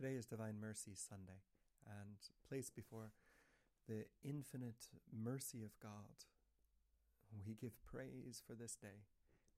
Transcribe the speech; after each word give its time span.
Today 0.00 0.16
is 0.16 0.24
Divine 0.24 0.56
Mercy 0.58 0.92
Sunday, 0.94 1.44
and 1.84 2.16
placed 2.48 2.74
before 2.74 3.12
the 3.86 4.06
infinite 4.24 4.88
mercy 5.12 5.62
of 5.62 5.78
God, 5.78 6.24
we 7.46 7.52
give 7.52 7.76
praise 7.84 8.40
for 8.46 8.54
this 8.54 8.76
day. 8.76 9.04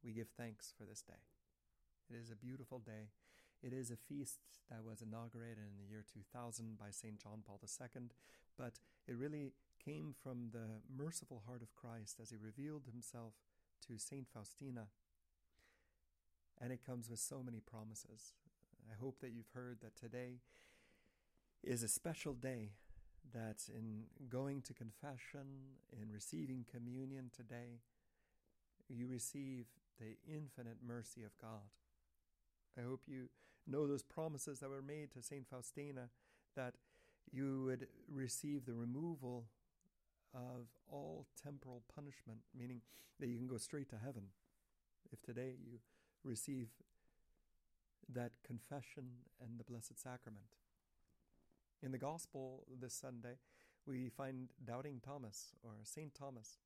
We 0.02 0.10
give 0.10 0.26
thanks 0.36 0.74
for 0.76 0.82
this 0.82 1.00
day. 1.00 1.22
It 2.10 2.16
is 2.20 2.28
a 2.32 2.34
beautiful 2.34 2.80
day. 2.80 3.14
It 3.62 3.72
is 3.72 3.92
a 3.92 3.96
feast 3.96 4.40
that 4.68 4.82
was 4.82 5.00
inaugurated 5.00 5.62
in 5.62 5.78
the 5.78 5.88
year 5.88 6.02
2000 6.12 6.76
by 6.76 6.90
St. 6.90 7.22
John 7.22 7.44
Paul 7.46 7.60
II, 7.62 8.10
but 8.58 8.80
it 9.06 9.14
really 9.14 9.52
came 9.78 10.12
from 10.24 10.50
the 10.50 10.82
merciful 10.90 11.44
heart 11.46 11.62
of 11.62 11.76
Christ 11.76 12.18
as 12.20 12.30
he 12.30 12.36
revealed 12.36 12.86
himself 12.90 13.34
to 13.86 13.96
St. 13.96 14.26
Faustina. 14.26 14.88
And 16.60 16.72
it 16.72 16.84
comes 16.84 17.08
with 17.08 17.20
so 17.20 17.44
many 17.44 17.60
promises. 17.60 18.32
I 18.90 18.94
hope 19.00 19.20
that 19.20 19.32
you've 19.32 19.50
heard 19.54 19.78
that 19.82 19.96
today 19.96 20.40
is 21.62 21.82
a 21.82 21.88
special 21.88 22.34
day, 22.34 22.70
that 23.32 23.68
in 23.68 24.04
going 24.28 24.62
to 24.62 24.74
confession, 24.74 25.76
in 25.92 26.12
receiving 26.12 26.64
communion 26.70 27.30
today, 27.34 27.80
you 28.88 29.06
receive 29.06 29.66
the 30.00 30.16
infinite 30.26 30.78
mercy 30.86 31.22
of 31.22 31.30
God. 31.40 31.70
I 32.78 32.82
hope 32.82 33.02
you 33.06 33.28
know 33.66 33.86
those 33.86 34.02
promises 34.02 34.60
that 34.60 34.70
were 34.70 34.82
made 34.82 35.12
to 35.12 35.22
St. 35.22 35.46
Faustina 35.48 36.08
that 36.56 36.74
you 37.30 37.64
would 37.66 37.86
receive 38.10 38.64
the 38.64 38.74
removal 38.74 39.44
of 40.34 40.66
all 40.90 41.26
temporal 41.42 41.82
punishment, 41.94 42.40
meaning 42.58 42.80
that 43.20 43.28
you 43.28 43.36
can 43.36 43.46
go 43.46 43.58
straight 43.58 43.88
to 43.90 43.96
heaven 44.02 44.24
if 45.12 45.22
today 45.22 45.54
you 45.62 45.78
receive 46.24 46.68
that 48.08 48.32
confession 48.46 49.04
and 49.40 49.58
the 49.58 49.64
Blessed 49.64 50.00
Sacrament. 50.00 50.56
In 51.82 51.92
the 51.92 51.98
Gospel 51.98 52.64
this 52.80 52.94
Sunday, 52.94 53.36
we 53.86 54.08
find 54.08 54.50
Doubting 54.64 55.00
Thomas 55.04 55.54
or 55.62 55.72
St. 55.82 56.14
Thomas. 56.14 56.58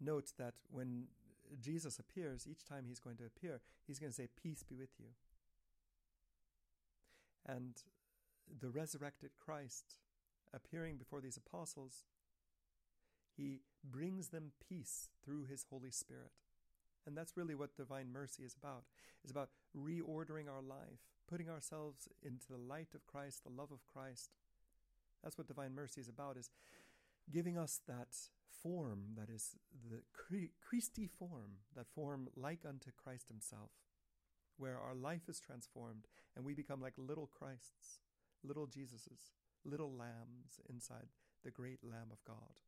Note 0.00 0.32
that 0.38 0.54
when 0.70 1.04
Jesus 1.60 1.98
appears, 1.98 2.46
each 2.50 2.64
time 2.64 2.84
he's 2.88 2.98
going 2.98 3.16
to 3.16 3.24
appear, 3.24 3.60
he's 3.86 3.98
going 3.98 4.10
to 4.10 4.16
say, 4.16 4.28
Peace 4.42 4.62
be 4.62 4.74
with 4.74 4.90
you. 4.98 5.06
And 7.46 7.74
the 8.60 8.70
resurrected 8.70 9.30
Christ 9.38 9.96
appearing 10.52 10.96
before 10.96 11.20
these 11.20 11.36
apostles, 11.36 12.04
he 13.36 13.60
brings 13.84 14.28
them 14.28 14.52
peace 14.68 15.08
through 15.24 15.44
his 15.44 15.66
Holy 15.70 15.90
Spirit. 15.90 16.32
And 17.06 17.16
that's 17.16 17.36
really 17.36 17.54
what 17.54 17.76
divine 17.76 18.12
mercy 18.12 18.44
is 18.44 18.54
about. 18.54 18.84
It's 19.22 19.32
about 19.32 19.50
reordering 19.76 20.48
our 20.48 20.62
life, 20.62 21.00
putting 21.28 21.48
ourselves 21.48 22.08
into 22.22 22.46
the 22.48 22.58
light 22.58 22.94
of 22.94 23.06
Christ, 23.06 23.42
the 23.44 23.50
love 23.50 23.72
of 23.72 23.86
Christ. 23.92 24.30
That's 25.22 25.38
what 25.38 25.48
divine 25.48 25.74
mercy 25.74 26.00
is 26.00 26.08
about 26.08 26.36
is 26.36 26.50
giving 27.30 27.56
us 27.56 27.80
that 27.86 28.08
form 28.62 29.14
that 29.16 29.28
is 29.28 29.56
the 29.90 30.02
Christi 30.60 31.06
form, 31.06 31.58
that 31.76 31.88
form 31.88 32.28
like 32.36 32.60
unto 32.68 32.90
Christ 32.92 33.28
himself, 33.28 33.70
where 34.56 34.78
our 34.78 34.94
life 34.94 35.28
is 35.28 35.40
transformed 35.40 36.06
and 36.36 36.44
we 36.44 36.54
become 36.54 36.80
like 36.80 36.94
little 36.96 37.26
Christs, 37.26 38.00
little 38.44 38.66
Jesuses, 38.66 39.30
little 39.64 39.92
lambs 39.92 40.60
inside 40.68 41.08
the 41.44 41.50
great 41.50 41.78
Lamb 41.82 42.10
of 42.12 42.24
God. 42.24 42.58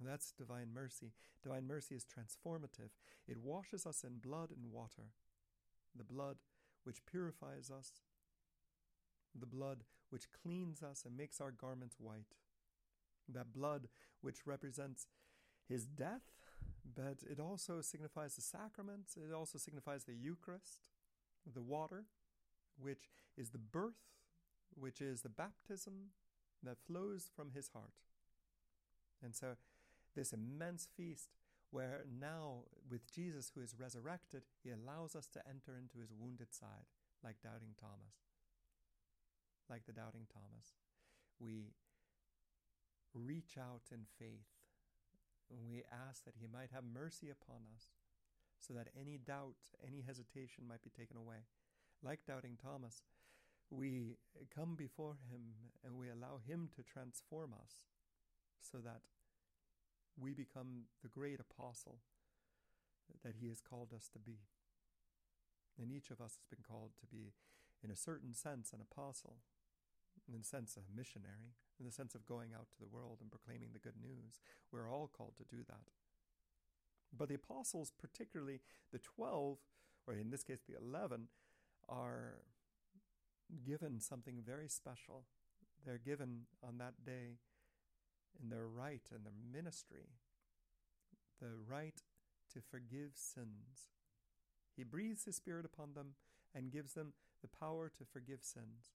That's 0.00 0.32
divine 0.32 0.68
mercy. 0.72 1.12
Divine 1.42 1.66
mercy 1.66 1.94
is 1.96 2.04
transformative. 2.04 2.90
It 3.26 3.38
washes 3.38 3.86
us 3.86 4.04
in 4.04 4.18
blood 4.18 4.50
and 4.50 4.72
water. 4.72 5.10
The 5.96 6.04
blood 6.04 6.36
which 6.84 7.04
purifies 7.04 7.70
us, 7.70 7.90
the 9.38 9.46
blood 9.46 9.84
which 10.10 10.30
cleans 10.30 10.82
us 10.82 11.04
and 11.04 11.16
makes 11.16 11.40
our 11.40 11.50
garments 11.50 11.96
white. 11.98 12.36
That 13.28 13.52
blood 13.52 13.88
which 14.22 14.46
represents 14.46 15.06
his 15.68 15.84
death, 15.84 16.22
but 16.94 17.18
it 17.28 17.38
also 17.40 17.80
signifies 17.82 18.36
the 18.36 18.42
sacraments, 18.42 19.16
it 19.16 19.34
also 19.34 19.58
signifies 19.58 20.04
the 20.04 20.14
Eucharist, 20.14 20.88
the 21.52 21.60
water, 21.60 22.04
which 22.80 23.10
is 23.36 23.50
the 23.50 23.58
birth, 23.58 24.00
which 24.74 25.00
is 25.00 25.22
the 25.22 25.28
baptism 25.28 26.12
that 26.62 26.78
flows 26.78 27.28
from 27.34 27.50
his 27.50 27.68
heart. 27.68 27.92
And 29.22 29.34
so 29.34 29.56
this 30.18 30.32
immense 30.32 30.88
feast 30.96 31.28
where 31.70 32.02
now, 32.08 32.64
with 32.90 33.06
Jesus 33.12 33.52
who 33.54 33.60
is 33.60 33.78
resurrected, 33.78 34.42
he 34.64 34.70
allows 34.70 35.14
us 35.14 35.28
to 35.28 35.46
enter 35.46 35.78
into 35.78 36.00
his 36.00 36.10
wounded 36.10 36.52
side, 36.52 36.90
like 37.22 37.36
doubting 37.42 37.76
Thomas. 37.78 38.18
Like 39.70 39.84
the 39.86 39.92
doubting 39.92 40.26
Thomas. 40.32 40.74
We 41.38 41.74
reach 43.14 43.56
out 43.58 43.92
in 43.92 44.06
faith 44.18 44.48
and 45.50 45.70
we 45.70 45.84
ask 46.08 46.24
that 46.24 46.40
he 46.40 46.48
might 46.50 46.70
have 46.72 46.84
mercy 46.84 47.28
upon 47.30 47.62
us 47.74 47.92
so 48.58 48.74
that 48.74 48.88
any 48.98 49.18
doubt, 49.18 49.70
any 49.86 50.02
hesitation 50.02 50.64
might 50.66 50.82
be 50.82 50.90
taken 50.90 51.16
away. 51.16 51.46
Like 52.02 52.26
doubting 52.26 52.56
Thomas, 52.60 53.02
we 53.70 54.16
come 54.54 54.74
before 54.74 55.16
him 55.30 55.52
and 55.84 55.98
we 55.98 56.08
allow 56.08 56.40
him 56.46 56.70
to 56.76 56.82
transform 56.82 57.52
us 57.52 57.84
so 58.60 58.78
that 58.78 59.00
we 60.20 60.32
become 60.32 60.84
the 61.02 61.08
great 61.08 61.40
apostle 61.40 61.98
that 63.24 63.36
he 63.40 63.48
has 63.48 63.60
called 63.60 63.92
us 63.94 64.08
to 64.12 64.18
be. 64.18 64.40
And 65.80 65.92
each 65.92 66.10
of 66.10 66.20
us 66.20 66.36
has 66.36 66.46
been 66.50 66.64
called 66.66 66.90
to 67.00 67.06
be, 67.06 67.34
in 67.82 67.90
a 67.90 67.96
certain 67.96 68.34
sense, 68.34 68.72
an 68.72 68.80
apostle, 68.80 69.36
in 70.26 70.38
the 70.38 70.44
sense 70.44 70.76
of 70.76 70.82
a 70.92 70.96
missionary, 70.96 71.54
in 71.78 71.86
the 71.86 71.92
sense 71.92 72.14
of 72.14 72.26
going 72.26 72.50
out 72.52 72.68
to 72.70 72.78
the 72.78 72.86
world 72.86 73.18
and 73.20 73.30
proclaiming 73.30 73.70
the 73.72 73.78
good 73.78 74.00
news. 74.00 74.40
We're 74.72 74.90
all 74.90 75.08
called 75.08 75.36
to 75.38 75.44
do 75.44 75.62
that. 75.68 75.92
But 77.16 77.28
the 77.28 77.36
apostles, 77.36 77.92
particularly 77.98 78.60
the 78.92 78.98
12, 78.98 79.58
or 80.06 80.14
in 80.14 80.30
this 80.30 80.42
case 80.42 80.60
the 80.68 80.76
11, 80.76 81.28
are 81.88 82.42
given 83.64 84.00
something 84.00 84.42
very 84.44 84.68
special. 84.68 85.24
They're 85.86 85.98
given 85.98 86.42
on 86.62 86.78
that 86.78 87.04
day 87.06 87.38
in 88.42 88.50
their 88.50 88.66
right 88.66 89.02
and 89.14 89.24
their 89.24 89.32
ministry, 89.52 90.10
the 91.40 91.54
right 91.68 92.02
to 92.52 92.60
forgive 92.60 93.12
sins. 93.14 93.90
He 94.76 94.84
breathes 94.84 95.24
His 95.24 95.36
Spirit 95.36 95.64
upon 95.64 95.94
them 95.94 96.14
and 96.54 96.70
gives 96.70 96.94
them 96.94 97.12
the 97.42 97.48
power 97.48 97.90
to 97.98 98.04
forgive 98.04 98.42
sins. 98.42 98.92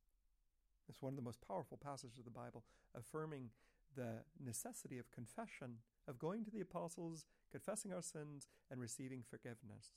It's 0.90 1.02
one 1.02 1.14
of 1.14 1.18
the 1.18 1.24
most 1.24 1.40
powerful 1.46 1.78
passages 1.78 2.18
of 2.18 2.26
the 2.26 2.32
Bible, 2.32 2.64
affirming 2.96 3.50
the 3.96 4.24
necessity 4.44 4.98
of 4.98 5.12
confession, 5.12 5.78
of 6.08 6.20
going 6.20 6.44
to 6.44 6.52
the 6.52 6.62
apostles, 6.62 7.26
confessing 7.52 7.94
our 7.94 8.02
sins, 8.02 8.48
and 8.70 8.82
receiving 8.82 9.24
forgiveness. 9.28 9.92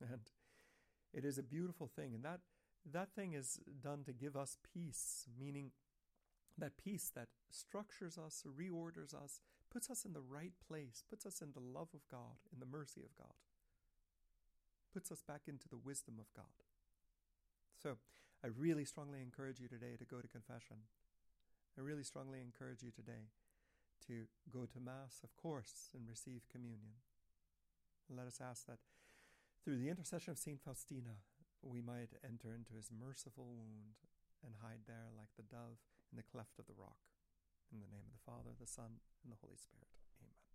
And 0.00 0.30
it 1.12 1.24
is 1.24 1.38
a 1.38 1.42
beautiful 1.42 1.86
thing, 1.86 2.14
and 2.14 2.24
that 2.24 2.40
that 2.92 3.14
thing 3.14 3.32
is 3.34 3.60
done 3.82 4.02
to 4.04 4.12
give 4.12 4.36
us 4.36 4.58
peace, 4.74 5.26
meaning 5.38 5.70
that 6.58 6.78
peace 6.78 7.10
that 7.14 7.28
structures 7.50 8.18
us, 8.18 8.44
reorders 8.46 9.14
us, 9.14 9.40
puts 9.72 9.90
us 9.90 10.04
in 10.04 10.12
the 10.12 10.20
right 10.20 10.52
place, 10.66 11.02
puts 11.08 11.26
us 11.26 11.40
in 11.40 11.52
the 11.52 11.60
love 11.60 11.88
of 11.94 12.06
God, 12.10 12.38
in 12.52 12.60
the 12.60 12.66
mercy 12.66 13.02
of 13.02 13.16
God, 13.16 13.34
puts 14.92 15.10
us 15.10 15.22
back 15.22 15.42
into 15.48 15.68
the 15.68 15.76
wisdom 15.76 16.14
of 16.18 16.32
God. 16.34 16.62
So, 17.82 17.98
I 18.44 18.48
really 18.48 18.84
strongly 18.84 19.20
encourage 19.20 19.58
you 19.58 19.68
today 19.68 19.96
to 19.98 20.04
go 20.04 20.20
to 20.20 20.28
confession. 20.28 20.76
I 21.78 21.80
really 21.80 22.04
strongly 22.04 22.40
encourage 22.40 22.82
you 22.82 22.90
today 22.90 23.32
to 24.06 24.28
go 24.52 24.66
to 24.66 24.84
Mass, 24.84 25.20
of 25.24 25.34
course, 25.36 25.90
and 25.94 26.06
receive 26.06 26.46
communion. 26.52 27.00
Let 28.14 28.26
us 28.26 28.38
ask 28.38 28.66
that 28.66 28.78
through 29.64 29.78
the 29.78 29.88
intercession 29.88 30.30
of 30.30 30.38
St. 30.38 30.60
Faustina, 30.60 31.24
we 31.62 31.80
might 31.80 32.12
enter 32.20 32.52
into 32.52 32.76
his 32.76 32.92
merciful 32.92 33.48
wound 33.48 33.96
and 34.44 34.60
hide 34.60 34.84
there 34.86 35.08
like 35.16 35.32
the 35.36 35.48
dove 35.48 35.80
in 36.14 36.22
the 36.22 36.30
cleft 36.30 36.62
of 36.62 36.70
the 36.70 36.78
rock. 36.78 37.02
In 37.74 37.82
the 37.82 37.90
name 37.90 38.06
of 38.06 38.14
the 38.14 38.22
Father, 38.22 38.54
the 38.54 38.70
Son, 38.70 39.02
and 39.26 39.34
the 39.34 39.42
Holy 39.42 39.58
Spirit. 39.58 39.90
Amen. 40.22 40.53